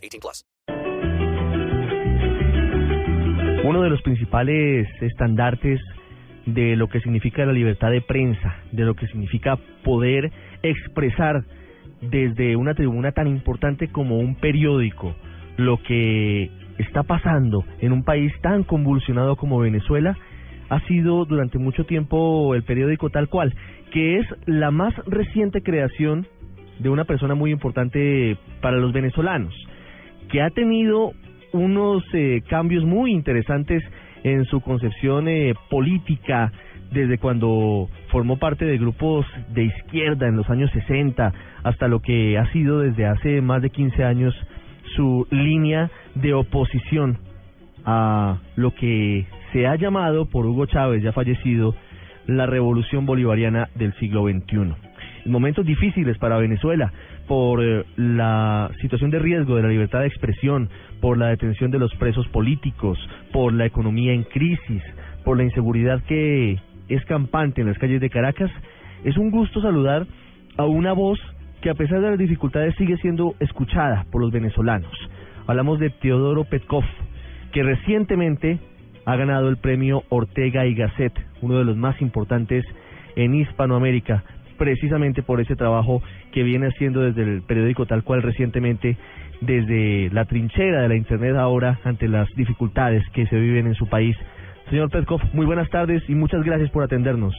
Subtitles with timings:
[0.00, 0.44] 18 plus.
[3.64, 5.80] Uno de los principales estandartes
[6.46, 10.32] de lo que significa la libertad de prensa, de lo que significa poder
[10.62, 11.44] expresar
[12.00, 15.14] desde una tribuna tan importante como un periódico
[15.56, 20.16] lo que está pasando en un país tan convulsionado como Venezuela
[20.70, 23.54] ha sido durante mucho tiempo el periódico tal cual,
[23.92, 26.26] que es la más reciente creación
[26.78, 29.54] de una persona muy importante para los venezolanos,
[30.30, 31.12] que ha tenido
[31.52, 33.82] unos eh, cambios muy interesantes
[34.22, 36.52] en su concepción eh, política
[36.92, 42.38] desde cuando formó parte de grupos de izquierda en los años 60 hasta lo que
[42.38, 44.34] ha sido desde hace más de 15 años
[44.96, 47.18] su línea de oposición
[47.84, 51.74] a lo que se ha llamado por Hugo Chávez, ya fallecido,
[52.26, 54.74] la revolución bolivariana del siglo XXI.
[55.26, 56.92] momentos difíciles para Venezuela
[57.30, 60.68] por eh, la situación de riesgo de la libertad de expresión,
[61.00, 62.98] por la detención de los presos políticos,
[63.32, 64.82] por la economía en crisis,
[65.24, 68.50] por la inseguridad que es campante en las calles de Caracas,
[69.04, 70.08] es un gusto saludar
[70.56, 71.20] a una voz
[71.62, 74.90] que a pesar de las dificultades sigue siendo escuchada por los venezolanos.
[75.46, 76.82] Hablamos de Teodoro Petkov,
[77.52, 78.58] que recientemente
[79.04, 82.64] ha ganado el premio Ortega y Gasset, uno de los más importantes
[83.14, 84.24] en Hispanoamérica,
[84.60, 88.98] precisamente por ese trabajo que viene haciendo desde el periódico tal cual recientemente,
[89.40, 93.88] desde la trinchera de la Internet ahora ante las dificultades que se viven en su
[93.88, 94.14] país.
[94.68, 97.34] Señor Petkov, muy buenas tardes y muchas gracias por atendernos.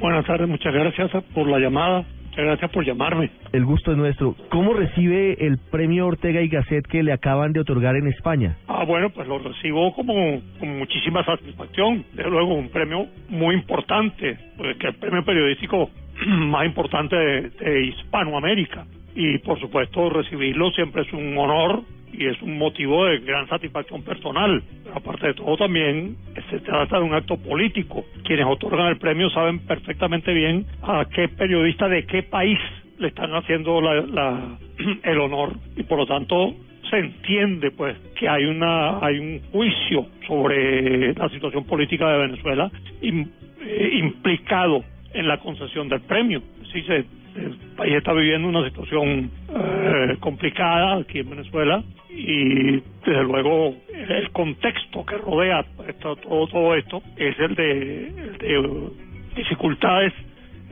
[0.00, 2.04] Buenas tardes, muchas gracias por la llamada
[2.44, 3.30] gracias por llamarme.
[3.52, 4.34] El gusto es nuestro.
[4.50, 8.56] ¿Cómo recibe el premio Ortega y Gasset que le acaban de otorgar en España?
[8.68, 12.04] Ah, bueno, pues lo recibo como con muchísima satisfacción.
[12.12, 15.90] Desde luego, un premio muy importante, pues, que el premio periodístico
[16.26, 18.86] más importante de Hispanoamérica.
[19.14, 21.82] Y por supuesto, recibirlo siempre es un honor
[22.12, 24.62] y es un motivo de gran satisfacción personal.
[24.84, 26.16] Pero aparte de todo también
[26.50, 28.04] se trata de un acto político.
[28.24, 32.58] Quienes otorgan el premio saben perfectamente bien a qué periodista de qué país
[32.98, 34.58] le están haciendo la,
[35.02, 36.54] el honor y por lo tanto
[36.90, 42.70] se entiende pues que hay una hay un juicio sobre la situación política de Venezuela
[43.02, 44.84] eh, implicado
[45.16, 46.42] en la concesión del premio.
[46.72, 46.96] Sí, se,
[47.36, 54.30] el país está viviendo una situación eh, complicada aquí en Venezuela y desde luego el
[54.30, 55.64] contexto que rodea
[56.00, 58.90] todo, esto es el de, de
[59.36, 60.12] dificultades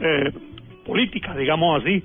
[0.01, 0.33] eh,
[0.87, 2.03] políticas, digamos así,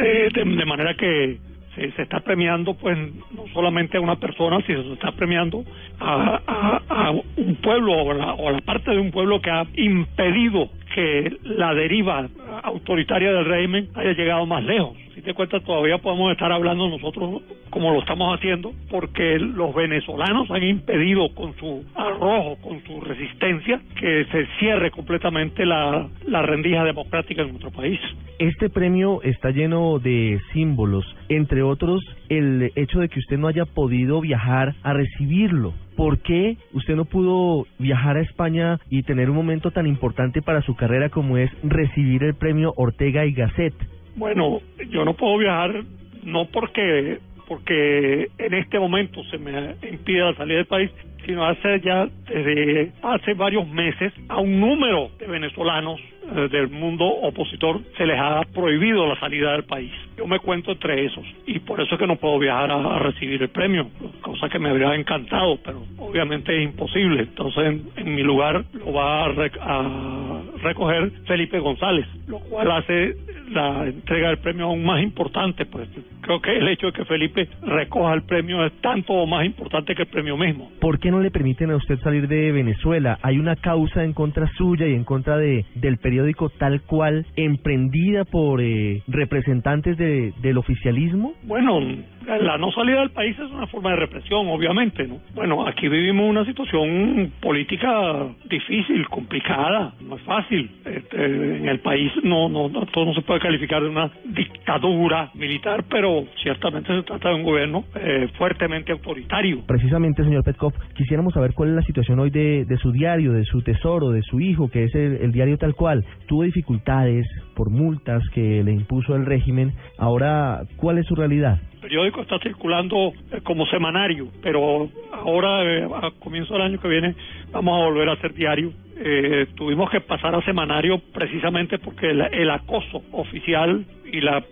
[0.00, 1.38] eh, de, manera que
[1.74, 5.64] se, se, está premiando pues no solamente a una persona, sino se está premiando
[6.00, 10.70] a, a, un pueblo o o a la parte de un pueblo que ha impedido
[10.94, 12.28] que la deriva
[12.62, 14.96] autoritaria del régimen haya llegado más lejos.
[15.14, 20.50] Si te cuentas, todavía podemos estar hablando nosotros como lo estamos haciendo, porque los venezolanos
[20.50, 26.82] han impedido con su arrojo, con su resistencia, que se cierre completamente la, la rendija
[26.82, 28.00] democrática en nuestro país.
[28.40, 33.64] Este premio está lleno de símbolos, entre otros el hecho de que usted no haya
[33.64, 35.74] podido viajar a recibirlo.
[35.96, 40.62] ¿Por qué usted no pudo viajar a España y tener un momento tan importante para
[40.62, 43.74] su carrera como es recibir el premio Ortega y Gasset?
[44.16, 44.60] Bueno,
[44.90, 45.82] yo no puedo viajar
[46.22, 50.90] no porque porque en este momento se me impide la salida del país,
[51.26, 57.04] sino hace ya desde hace varios meses a un número de venezolanos eh, del mundo
[57.04, 59.92] opositor se les ha prohibido la salida del país.
[60.16, 63.42] Yo me cuento entre esos y por eso es que no puedo viajar a, recibir
[63.42, 63.90] el premio,
[64.22, 65.82] cosa que me habría encantado, pero
[66.14, 67.22] obviamente es imposible.
[67.22, 73.16] Entonces en, mi lugar lo va a, a recoger Felipe González, lo cual hace
[73.50, 75.88] la entrega del premio aún más importante, pues
[76.20, 79.94] creo que el hecho de que Felipe recoja el premio es tanto o más importante
[79.94, 80.70] que el premio mismo.
[80.80, 83.18] ¿Por qué no le permiten a usted salir de Venezuela?
[83.22, 88.24] ¿Hay una causa en contra suya y en contra de del periódico tal cual emprendida
[88.24, 91.34] por eh, representantes de, del oficialismo?
[91.42, 91.80] Bueno,
[92.26, 95.18] La no salida del país es una forma de represión, obviamente, ¿no?
[95.34, 100.70] Bueno, aquí vivimos una situación política difícil, complicada, no es fácil.
[100.84, 105.30] Este, en el país no, no, no, todo no se puede calificar de una dictadura
[105.34, 109.62] militar, pero ciertamente se trata de un gobierno eh, fuertemente autoritario.
[109.66, 113.62] Precisamente, señor Petkov, quisiéramos saber cuál es la situación hoy de, su diario, de su
[113.62, 116.04] tesoro, de su hijo, que es el diario tal cual.
[116.26, 119.72] Tuvo dificultades por multas que le impuso el régimen.
[119.98, 121.58] Ahora, ¿cuál es su realidad?
[121.74, 126.88] El periódico está circulando eh, como semanario, pero ahora, eh, a comienzo del año que
[126.88, 127.14] viene,
[127.52, 128.72] vamos a volver a hacer diario.
[128.96, 134.42] Eh, tuvimos que pasar a semanario precisamente porque el, el acoso oficial y la,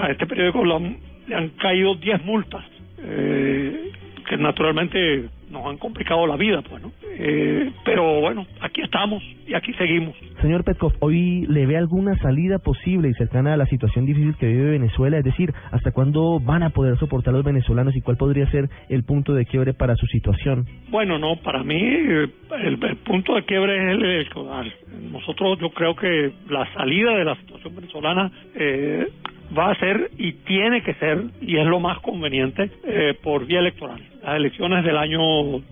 [0.00, 0.96] a este periódico lo han-
[1.28, 2.64] le han caído 10 multas,
[2.98, 3.92] eh,
[4.28, 6.90] que naturalmente nos han complicado la vida, pues, ¿no?
[7.18, 10.16] Eh, pero bueno, aquí estamos y aquí seguimos.
[10.40, 14.46] Señor Petkov, ¿hoy le ve alguna salida posible y cercana a la situación difícil que
[14.46, 15.18] vive Venezuela?
[15.18, 19.04] Es decir, ¿hasta cuándo van a poder soportar los venezolanos y cuál podría ser el
[19.04, 20.66] punto de quiebre para su situación?
[20.90, 22.28] Bueno, no, para mí eh,
[22.64, 24.72] el, el punto de quiebre es el electoral.
[25.10, 29.06] Nosotros, yo creo que la salida de la situación venezolana eh,
[29.56, 33.60] va a ser y tiene que ser, y es lo más conveniente, eh, por vía
[33.60, 34.00] electoral.
[34.22, 35.18] Las elecciones del año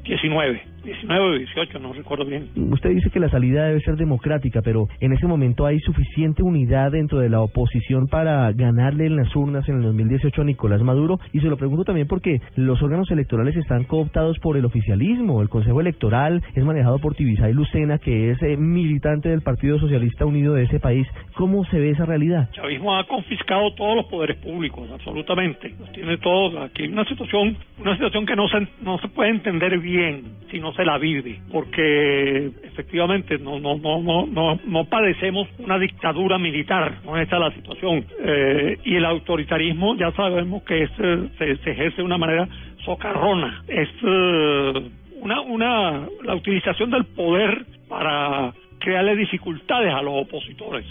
[0.02, 2.48] 19, 19 o 18, no recuerdo bien.
[2.72, 6.90] Usted dice que la salida debe ser democrática, pero en ese momento hay suficiente unidad
[6.90, 11.20] dentro de la oposición para ganarle en las urnas en el 2018 a Nicolás Maduro.
[11.32, 15.42] Y se lo pregunto también porque los órganos electorales están cooptados por el oficialismo.
[15.42, 20.26] El Consejo Electoral es manejado por Tibisay Lucena, que es eh, militante del Partido Socialista
[20.26, 21.06] Unido de ese país.
[21.34, 22.48] ¿Cómo se ve esa realidad?
[22.48, 25.72] El chavismo ha confiscado todos los poderes públicos, absolutamente.
[25.78, 26.56] Los tiene todos.
[26.56, 30.60] Aquí hay una situación, una situación que no se, no se puede entender bien si
[30.60, 36.38] no se la vive, porque efectivamente no, no, no, no, no, no padecemos una dictadura
[36.38, 38.04] militar, no es esa la situación.
[38.20, 40.90] Eh, y el autoritarismo ya sabemos que es,
[41.38, 42.48] se, se ejerce de una manera
[42.84, 43.62] socarrona.
[43.68, 44.90] Es eh,
[45.20, 50.86] una, una, la utilización del poder para crearle dificultades a los opositores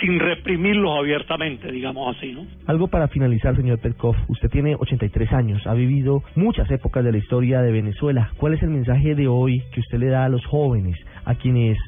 [0.00, 2.46] sin reprimirlos abiertamente, digamos así, ¿no?
[2.66, 4.16] Algo para finalizar, señor Petkov.
[4.28, 8.30] Usted tiene 83 años, ha vivido muchas épocas de la historia de Venezuela.
[8.36, 11.78] ¿Cuál es el mensaje de hoy que usted le da a los jóvenes, a quienes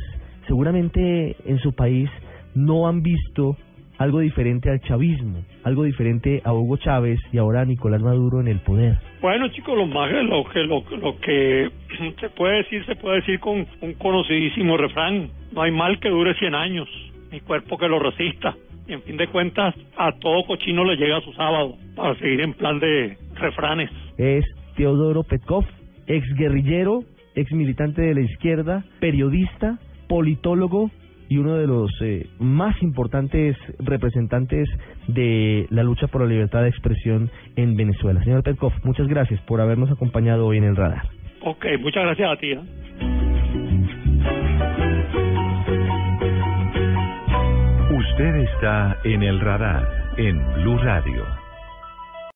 [0.46, 2.10] seguramente en su país
[2.54, 3.56] no han visto
[3.98, 8.48] algo diferente al chavismo, algo diferente a Hugo Chávez y ahora a Nicolás Maduro en
[8.48, 8.98] el poder?
[9.20, 11.70] Bueno, chicos, lo más lo que lo, lo que
[12.20, 16.34] se puede decir se puede decir con un conocidísimo refrán: no hay mal que dure
[16.34, 16.88] 100 años,
[17.30, 18.54] ni cuerpo que lo resista.
[18.86, 22.54] Y en fin de cuentas, a todo cochino le llega su sábado para seguir en
[22.54, 23.90] plan de refranes.
[24.16, 24.44] Es
[24.76, 25.64] Teodoro Petkov,
[26.06, 27.02] exguerrillero,
[27.34, 29.78] ex militante de la izquierda, periodista,
[30.08, 30.90] politólogo
[31.28, 34.68] y uno de los eh, más importantes representantes
[35.08, 38.22] de la lucha por la libertad de expresión en Venezuela.
[38.22, 41.08] Señor Petkov, muchas gracias por habernos acompañado hoy en el radar.
[41.40, 42.52] Ok, muchas gracias a ti.
[42.52, 42.60] ¿eh?
[48.16, 51.35] Usted está en el radar en Blue Radio.